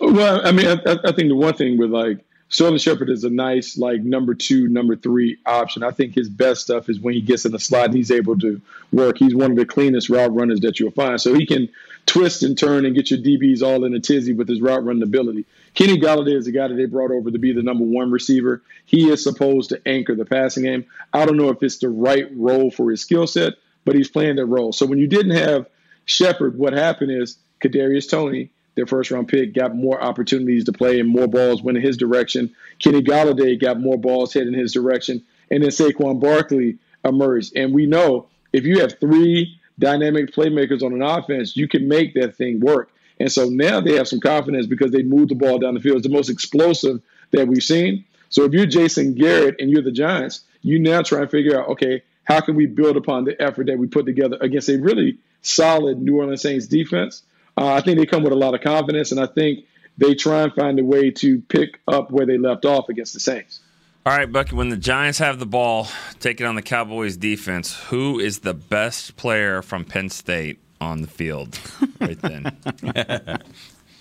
[0.00, 3.30] Well, I mean, I, I think the one thing with like Sterling Shepard is a
[3.30, 5.82] nice like number two, number three option.
[5.82, 8.38] I think his best stuff is when he gets in the slot and he's able
[8.38, 8.60] to
[8.92, 9.18] work.
[9.18, 11.20] He's one of the cleanest route runners that you'll find.
[11.20, 11.68] So he can
[12.06, 15.02] twist and turn and get your DBs all in a tizzy with his route running
[15.02, 15.46] ability.
[15.74, 18.62] Kenny Golladay is the guy that they brought over to be the number one receiver.
[18.84, 20.84] He is supposed to anchor the passing game.
[21.12, 23.54] I don't know if it's the right role for his skill set,
[23.84, 24.72] but he's playing that role.
[24.72, 25.66] So when you didn't have
[26.04, 31.00] Shepard, what happened is Kadarius Toney their first round pick, got more opportunities to play
[31.00, 32.54] and more balls went in his direction.
[32.78, 35.22] Kenny Golladay got more balls hit in his direction.
[35.50, 37.56] And then Saquon Barkley emerged.
[37.56, 42.14] And we know if you have three dynamic playmakers on an offense, you can make
[42.14, 42.90] that thing work.
[43.20, 45.98] And so now they have some confidence because they moved the ball down the field.
[45.98, 48.04] It's the most explosive that we've seen.
[48.28, 51.68] So if you're Jason Garrett and you're the Giants, you now try and figure out,
[51.68, 55.18] okay, how can we build upon the effort that we put together against a really
[55.42, 57.22] solid New Orleans Saints defense?
[57.56, 60.42] Uh, I think they come with a lot of confidence, and I think they try
[60.42, 63.60] and find a way to pick up where they left off against the Saints.
[64.06, 65.88] All right, Bucky, when the Giants have the ball,
[66.20, 71.08] taking on the Cowboys defense, who is the best player from Penn State on the
[71.08, 71.58] field
[72.00, 72.58] right then?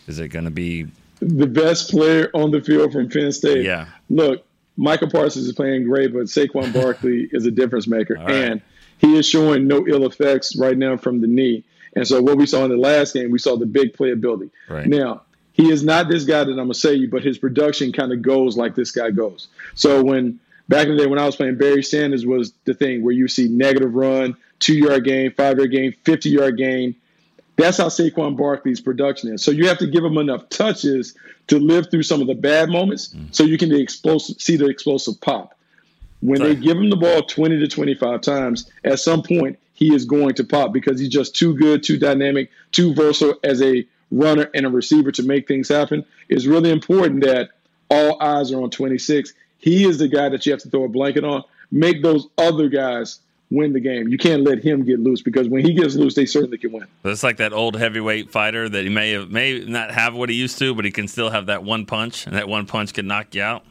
[0.08, 0.88] is it going to be
[1.22, 3.64] the best player on the field from Penn State?
[3.64, 3.88] Yeah.
[4.10, 8.16] Look, Michael Parsons is playing great, but Saquon Barkley is a difference maker.
[8.16, 8.30] right.
[8.30, 8.62] And
[8.98, 11.64] he is showing no ill effects right now from the knee.
[11.96, 14.50] And so what we saw in the last game, we saw the big playability.
[14.68, 14.88] Right.
[14.88, 15.22] Now,
[15.54, 18.22] he is not this guy that I'm gonna say you, but his production kind of
[18.22, 19.48] goes like this guy goes.
[19.76, 23.04] So when back in the day when I was playing, Barry Sanders was the thing
[23.04, 26.96] where you see negative run, two yard gain, five yard gain, 50 yard gain.
[27.56, 29.44] That's how Saquon Barkley's production is.
[29.44, 31.14] So you have to give him enough touches
[31.48, 33.34] to live through some of the bad moments, mm.
[33.34, 35.56] so you can the explosive, see the explosive pop.
[36.22, 40.06] When they give him the ball 20 to 25 times, at some point he is
[40.06, 44.50] going to pop because he's just too good, too dynamic, too versatile as a runner
[44.54, 47.50] and a receiver to make things happen, it's really important that
[47.90, 49.34] all eyes are on 26.
[49.58, 51.44] He is the guy that you have to throw a blanket on.
[51.72, 54.08] Make those other guys win the game.
[54.08, 56.88] You can't let him get loose because when he gets loose, they certainly can win.
[57.06, 60.36] It's like that old heavyweight fighter that he may have, may not have what he
[60.36, 63.08] used to, but he can still have that one punch, and that one punch can
[63.08, 63.66] knock you out.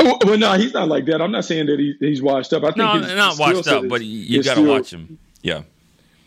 [0.00, 1.20] Oh, well, no, he's not like that.
[1.20, 2.62] I'm not saying that he, he's washed up.
[2.62, 5.18] I think no, his, not his washed up, but you got to watch him.
[5.42, 5.62] Yeah.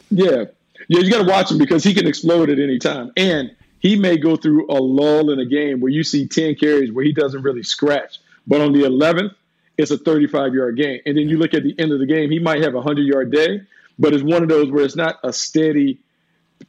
[0.09, 0.45] Yeah,
[0.89, 3.97] yeah, you got to watch him because he can explode at any time, and he
[3.97, 7.13] may go through a lull in a game where you see ten carries where he
[7.13, 9.31] doesn't really scratch, but on the eleventh,
[9.77, 12.29] it's a thirty-five yard game, and then you look at the end of the game,
[12.29, 13.61] he might have a hundred yard day,
[13.97, 15.99] but it's one of those where it's not a steady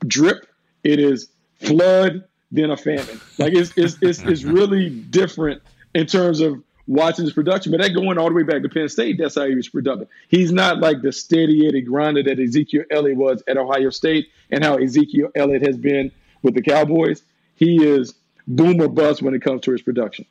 [0.07, 0.47] drip;
[0.85, 1.29] it is
[1.61, 3.21] flood then a famine.
[3.39, 5.63] Like it's it's it's, it's really different
[5.95, 7.73] in terms of watching his production.
[7.73, 10.09] But that going all the way back to Penn State, that's how he was productive.
[10.29, 14.65] He's not like the steady Eddie grinder that Ezekiel Elliott was at Ohio State and
[14.65, 16.11] how Ezekiel Elliott has been
[16.43, 17.23] with the Cowboys.
[17.55, 18.15] He is
[18.47, 20.27] boom or bust when it comes to his production.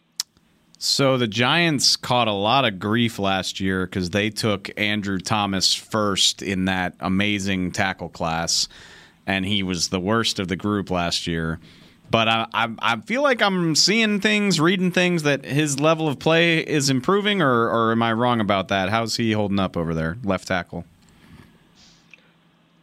[0.78, 5.76] So the Giants caught a lot of grief last year because they took Andrew Thomas
[5.76, 8.68] first in that amazing tackle class,
[9.28, 11.60] and he was the worst of the group last year.
[12.12, 16.20] But I, I, I feel like I'm seeing things, reading things that his level of
[16.20, 18.90] play is improving, or, or am I wrong about that?
[18.90, 20.84] How's he holding up over there, left tackle?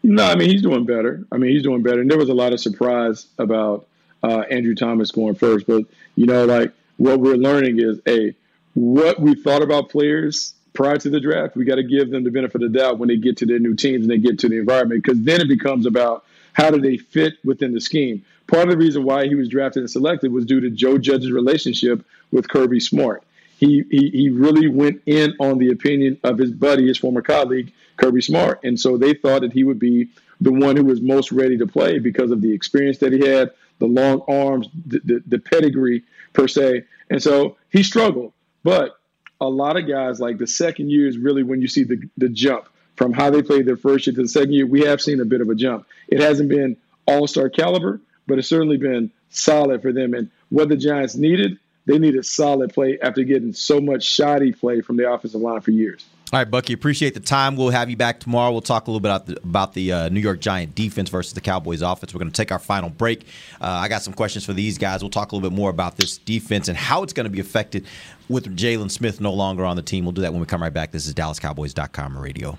[0.02, 1.24] No, I mean he's doing better.
[1.30, 3.86] I mean he's doing better, and there was a lot of surprise about
[4.22, 5.66] uh, Andrew Thomas going first.
[5.66, 5.84] But
[6.16, 8.34] you know, like what we're learning is, a
[8.74, 12.30] what we thought about players prior to the draft, we got to give them the
[12.30, 14.48] benefit of the doubt when they get to their new teams and they get to
[14.48, 18.24] the environment, because then it becomes about how do they fit within the scheme.
[18.48, 21.30] Part of the reason why he was drafted and selected was due to Joe Judge's
[21.30, 23.22] relationship with Kirby Smart.
[23.58, 27.72] He, he he really went in on the opinion of his buddy, his former colleague,
[27.96, 28.60] Kirby Smart.
[28.64, 30.08] And so they thought that he would be
[30.40, 33.50] the one who was most ready to play because of the experience that he had,
[33.80, 36.84] the long arms, the, the, the pedigree per se.
[37.10, 38.32] And so he struggled.
[38.62, 38.96] But
[39.40, 42.28] a lot of guys, like the second year is really when you see the, the
[42.28, 44.66] jump from how they played their first year to the second year.
[44.66, 45.86] We have seen a bit of a jump.
[46.08, 50.14] It hasn't been all star caliber, but it's certainly been solid for them.
[50.14, 54.82] And what the Giants needed, they needed solid play after getting so much shoddy play
[54.82, 56.04] from the offensive line for years.
[56.30, 57.56] All right, Bucky, appreciate the time.
[57.56, 58.52] We'll have you back tomorrow.
[58.52, 61.32] We'll talk a little bit about the, about the uh, New York Giant defense versus
[61.32, 62.12] the Cowboys offense.
[62.12, 63.22] We're going to take our final break.
[63.62, 65.02] Uh, I got some questions for these guys.
[65.02, 67.40] We'll talk a little bit more about this defense and how it's going to be
[67.40, 67.86] affected
[68.28, 70.04] with Jaylon Smith no longer on the team.
[70.04, 70.92] We'll do that when we come right back.
[70.92, 72.58] This is DallasCowboys.com radio.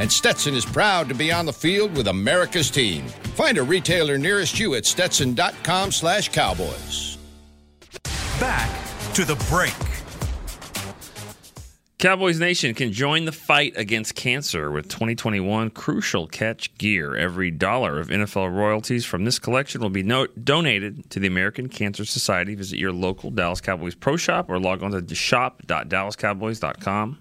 [0.00, 3.06] and Stetson is proud to be on the field with America's team.
[3.36, 7.18] Find a retailer nearest you at stetson.com slash cowboys.
[8.40, 8.70] Back
[9.12, 9.74] to the break.
[11.98, 17.14] Cowboys Nation can join the fight against cancer with 2021 Crucial Catch gear.
[17.14, 21.68] Every dollar of NFL royalties from this collection will be no- donated to the American
[21.68, 22.54] Cancer Society.
[22.54, 27.18] Visit your local Dallas Cowboys pro shop or log on to shop.dallascowboys.com.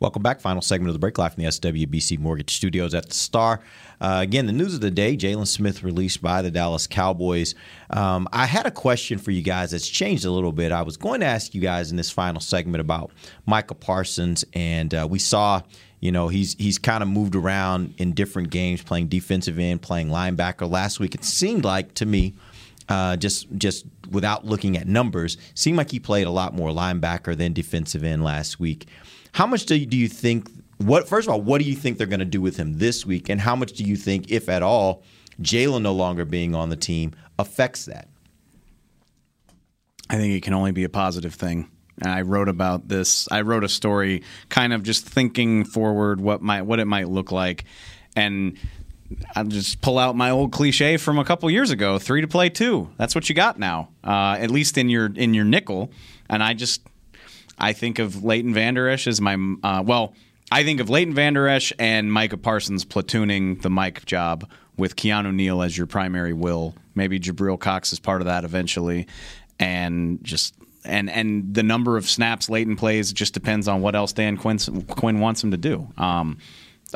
[0.00, 0.38] Welcome back.
[0.40, 3.58] Final segment of the break live from the SWBC Mortgage Studios at the Star.
[4.00, 7.56] Uh, again, the news of the day Jaylon Smith released by the Dallas Cowboys.
[7.90, 10.70] Um, I had a question for you guys that's changed a little bit.
[10.70, 13.10] I was going to ask you guys in this final segment about
[13.44, 15.62] Micah Parsons, and uh, we saw.
[16.00, 20.10] You know, he's he's kind of moved around in different games, playing defensive end, playing
[20.10, 20.70] linebacker.
[20.70, 22.34] Last week, it seemed like to me,
[22.88, 27.36] uh, just just without looking at numbers, seemed like he played a lot more linebacker
[27.36, 28.86] than defensive end last week.
[29.32, 30.50] How much do you, do you think?
[30.78, 33.04] What first of all, what do you think they're going to do with him this
[33.04, 35.02] week, and how much do you think, if at all,
[35.42, 38.08] Jaylon no longer being on the team affects that?
[40.10, 41.68] I think it can only be a positive thing.
[42.02, 43.28] I wrote about this.
[43.30, 47.32] I wrote a story, kind of just thinking forward what might what it might look
[47.32, 47.64] like,
[48.14, 48.56] and
[49.34, 52.50] I'll just pull out my old cliche from a couple years ago: three to play
[52.50, 52.90] two.
[52.98, 55.90] That's what you got now, uh, at least in your in your nickel.
[56.30, 56.82] And I just
[57.58, 60.14] I think of Leighton Vander Esch as my uh, well.
[60.50, 64.48] I think of Leighton Vander Esch and Micah Parsons platooning the Mike job
[64.78, 66.74] with Keanu Neal as your primary will.
[66.94, 69.06] Maybe Jabril Cox is part of that eventually,
[69.58, 70.54] and just
[70.84, 74.58] and and the number of snaps Leighton plays just depends on what else Dan Quinn,
[74.88, 75.88] Quinn wants him to do.
[75.98, 76.38] Um,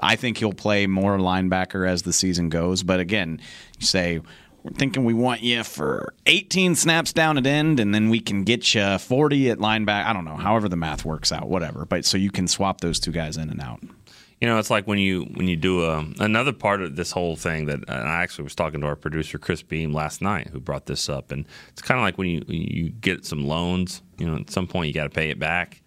[0.03, 3.41] I think he'll play more linebacker as the season goes, but again,
[3.79, 4.21] you say
[4.63, 8.45] we're thinking we want you for 18 snaps down at end, and then we can
[8.45, 10.07] get you 40 at linebacker.
[10.07, 11.85] I don't know, however the math works out, whatever.
[11.85, 13.81] But so you can swap those two guys in and out.
[14.41, 17.37] You know, it's like when you when you do a, another part of this whole
[17.37, 20.87] thing that I actually was talking to our producer Chris Beam last night who brought
[20.87, 24.03] this up, and it's kind of like when you you get some loans.
[24.19, 25.82] You know, at some point you got to pay it back.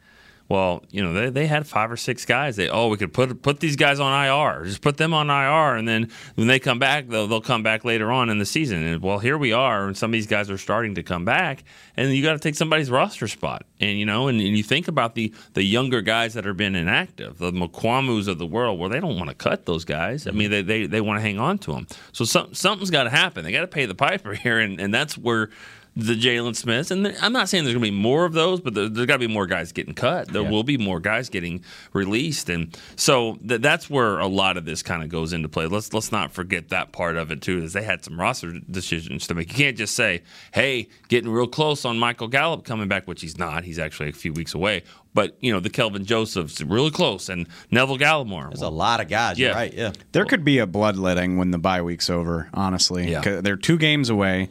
[0.47, 2.55] Well, you know, they, they had five or six guys.
[2.55, 4.65] They oh, we could put put these guys on IR.
[4.65, 7.83] Just put them on IR, and then when they come back, they'll they'll come back
[7.83, 8.83] later on in the season.
[8.83, 11.63] And well, here we are, and some of these guys are starting to come back,
[11.97, 13.65] and you got to take somebody's roster spot.
[13.79, 16.75] And you know, and, and, you think about the the younger guys that have been
[16.75, 20.27] inactive, the Mukuamus of the world, where they don't want to cut those guys.
[20.27, 21.87] I mean, they they, they want to hang on to them.
[22.11, 23.43] So some, something's got to happen.
[23.43, 25.49] They got to pay the piper here, and, and that's where
[25.97, 28.73] the Jaylon Smiths, and I'm not saying there's going to be more of those, but
[28.73, 30.27] there, has got to be more guys getting cut.
[30.27, 30.49] There yeah.
[30.49, 34.83] will be more guys getting released, and so th- that's where a lot of this
[34.83, 35.67] kind of goes into play.
[35.67, 37.63] Let's let's not forget that part of it too.
[37.63, 39.47] Is they had some roster decisions to make.
[39.49, 40.23] You can't just say,
[40.53, 43.63] "Hey, getting real close on Michael Gallup coming back," which he's not.
[43.63, 44.83] He's actually a few weeks away.
[45.13, 48.49] But you know the Kelvin Josephs really close, and Neville Gallimore.
[48.49, 49.39] There's well, a lot of guys.
[49.39, 49.73] Yeah, right.
[49.73, 52.49] Yeah, there could be a bloodletting when the bye week's over.
[52.53, 53.21] Honestly, yeah.
[53.21, 54.49] they're two games away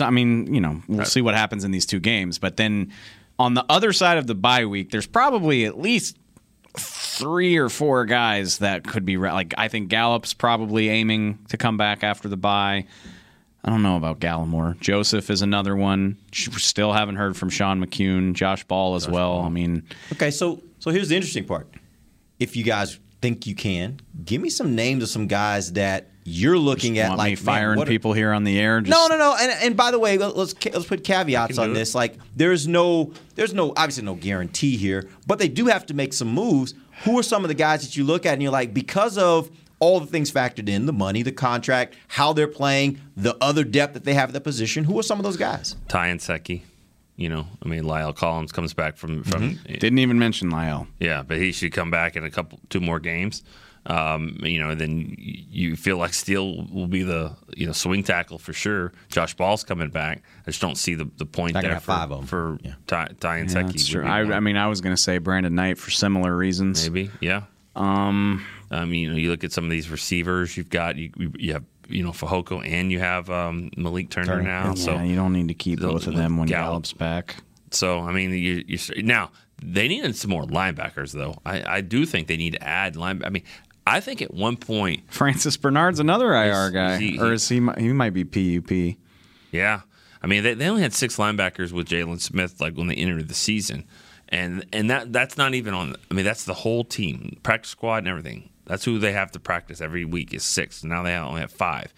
[0.00, 1.06] I mean, you know, we'll right.
[1.06, 2.38] see what happens in these two games.
[2.38, 2.92] But then
[3.38, 6.16] on the other side of the bye week, there's probably at least
[6.76, 9.54] three or four guys that could be like.
[9.56, 12.86] I think Gallup's probably aiming to come back after the bye.
[13.64, 14.78] I don't know about Gallimore.
[14.78, 16.18] Joseph is another one.
[16.32, 19.36] Still haven't heard from Sean McKeon, Josh Ball as Josh well.
[19.36, 19.44] Ball.
[19.44, 21.68] I mean, okay, so so here's the interesting part.
[22.38, 26.58] If you guys think you can, give me some names of some guys that you're
[26.58, 28.82] looking at like firing man, people here on the air.
[28.82, 28.90] Just...
[28.90, 29.34] No, no, no.
[29.40, 31.94] And, and by the way, let's let's put caveats on this.
[31.94, 36.12] Like, there's no, there's no, obviously no guarantee here, but they do have to make
[36.12, 36.74] some moves.
[37.04, 39.50] Who are some of the guys that you look at and you're like, because of
[39.80, 43.94] all the things factored in, the money, the contract, how they're playing, the other depth
[43.94, 44.84] that they have at the position.
[44.84, 45.76] Who are some of those guys?
[45.88, 46.60] Ty Nsekhe.
[47.16, 49.50] You know, I mean, La'el Collins comes back from from.
[49.50, 49.74] Mm-hmm.
[49.74, 50.88] Didn't even mention La'el.
[50.98, 53.42] Yeah, but he should come back in a couple, two more games.
[53.86, 58.38] Um, you know, then you feel like Steele will be the you know swing tackle
[58.38, 58.92] for sure.
[59.10, 60.22] Josh Ball's coming back.
[60.46, 62.74] I just don't see the, the point there for, five of for yeah.
[62.86, 64.06] Ty, Ty and yeah, That's true.
[64.06, 66.88] I, I, mean, I was going to say Brandon Knight for similar reasons.
[66.88, 67.42] Maybe, yeah.
[67.76, 70.56] Um, I mean, you know, you look at some of these receivers.
[70.56, 74.42] You've got you, you have you know Fehoko and you have um, Malik Turner, Turner
[74.42, 74.68] now.
[74.68, 76.70] Yeah, so you don't need to keep both of them when Gallup.
[76.70, 77.36] Gallup's back.
[77.70, 79.30] So I mean, you, you now
[79.62, 81.36] they needed some more linebackers, though.
[81.46, 83.22] I, I do think they need to add line.
[83.24, 83.44] I mean,
[83.86, 87.56] I think at one point Francis Bernard's another IR guy, is he, or is he?
[87.78, 88.98] He might be PUP.
[89.50, 89.82] Yeah,
[90.22, 93.28] I mean they, they only had six linebackers with Jaylon Smith like when they entered
[93.28, 93.84] the season,
[94.28, 95.96] and and that that's not even on.
[96.10, 98.50] I mean that's the whole team, practice squad and everything.
[98.66, 100.84] That's who they have to practice every week is six.
[100.84, 101.92] Now they only have five,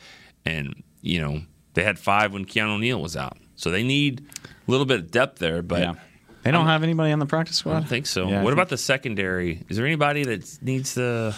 [0.44, 1.42] and you know
[1.74, 5.10] they had five when Keanu Neal was out, so they need a little bit of
[5.10, 5.80] depth there, but.
[5.80, 5.94] Yeah.
[6.42, 7.72] They don't I'm, have anybody on the practice squad.
[7.72, 8.28] I don't think so.
[8.28, 9.64] Yeah, what about the secondary?
[9.68, 11.34] Is there anybody that needs to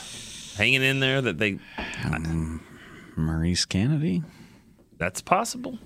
[0.59, 1.59] hanging in there that they.
[2.05, 2.61] Um,
[3.17, 4.23] Maurice Canady.
[4.99, 5.79] That's possible.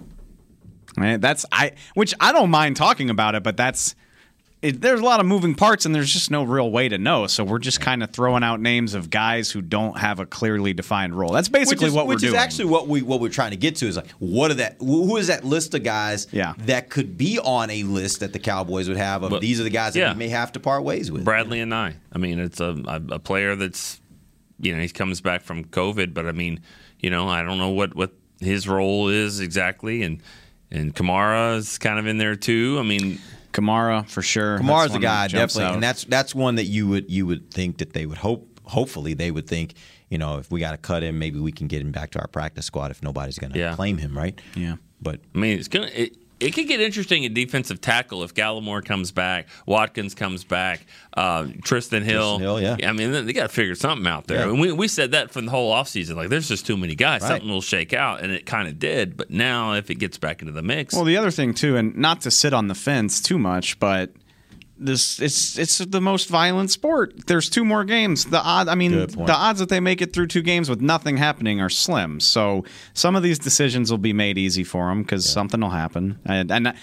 [0.97, 3.95] that's I, which I don't mind talking about it, but that's
[4.63, 7.27] it, there's a lot of moving parts, and there's just no real way to know.
[7.27, 10.73] So we're just kind of throwing out names of guys who don't have a clearly
[10.73, 11.33] defined role.
[11.33, 12.33] That's basically is, what we're doing.
[12.33, 14.55] Which is actually what we what we're trying to get to is like what are
[14.55, 16.55] that who is that list of guys Yeah.
[16.59, 19.65] that could be on a list that the Cowboys would have of But- these are
[19.65, 20.13] the guys that yeah.
[20.13, 21.25] we may have to part ways with.
[21.25, 21.97] Bradley and I.
[22.13, 24.01] I mean, it's a, a, a player that's,
[24.61, 26.61] you know, he comes back from COVID, but I mean,
[27.01, 30.03] you know, I don't know what, what his role is exactly.
[30.05, 30.23] And,
[30.71, 32.77] and Kamara is kind of in there too.
[32.79, 33.19] I mean,
[33.53, 34.59] Kamara for sure.
[34.59, 35.75] Kamara's That's the guy definitely, out.
[35.75, 38.49] and that's that's one that you would you would think that they would hope.
[38.65, 39.75] Hopefully, they would think
[40.09, 42.21] you know if we got to cut him, maybe we can get him back to
[42.21, 43.75] our practice squad if nobody's going to Yeah.
[43.75, 44.41] claim him, right?
[44.55, 44.77] Yeah.
[45.01, 45.91] But I mean, it's gonna.
[45.95, 50.84] It, it could get interesting at defensive tackle if Gallimore comes back, Watkins comes back,
[51.16, 52.38] uh, Trysten Hill.
[52.38, 52.76] Trysten Hill, yeah.
[52.88, 54.38] I mean, they got to figure something out there.
[54.40, 54.51] Yeah.
[54.51, 56.16] And we, we said that from the whole offseason.
[56.16, 57.22] Like, there's just too many guys.
[57.22, 57.28] Right.
[57.28, 59.16] Something will shake out, and it kind of did.
[59.16, 61.97] But now, if it gets back into the mix, Well, the other thing too, and
[61.97, 64.11] not to sit on the fence too much, but
[64.85, 67.26] this it's it's the most violent sport.
[67.26, 68.24] There's two more games.
[68.24, 71.16] The odd, I mean, the odds that they make it through two games with nothing
[71.16, 72.20] happening are slim.
[72.20, 72.64] So
[72.95, 76.18] some of these decisions will be made easy for them because something will happen.
[76.24, 76.74] And, and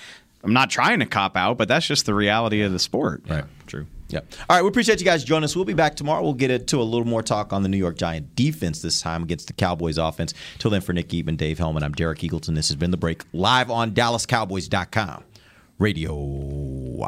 [0.43, 3.24] I'm not trying to cop out, but that's just the reality of the sport.
[3.28, 3.43] Right.
[3.68, 3.86] True.
[4.08, 4.22] Yeah.
[4.50, 4.62] All right.
[4.64, 5.56] We appreciate you guys joining us.
[5.56, 6.24] We'll be back tomorrow.
[6.24, 9.22] We'll get into a little more talk on the New York Giant defense this time
[9.22, 10.34] against the Cowboys offense.
[10.58, 12.56] Till then, for Nick Eatman, Dave Helman, I'm Derek Eagleton.
[12.56, 15.24] This has been The Break live on DallasCowboys.com.
[15.78, 17.08] Radio.